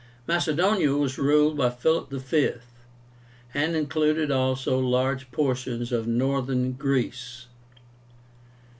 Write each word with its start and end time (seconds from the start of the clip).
MACEDONIA 0.25 0.93
was 0.95 1.19
ruled 1.19 1.55
by 1.55 1.69
Philip 1.69 2.09
V., 2.09 2.53
and 3.53 3.75
included 3.75 4.31
also 4.31 4.79
a 4.79 4.81
large 4.83 5.29
portion 5.29 5.79
of 5.93 6.07
Northern 6.07 6.71
Greece. 6.71 7.45